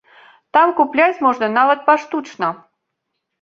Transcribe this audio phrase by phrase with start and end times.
[0.55, 2.51] Там купляць можна нават паштучна.